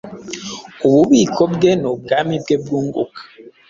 [0.87, 3.19] Ububiko bwe nubwami bwe bwunguka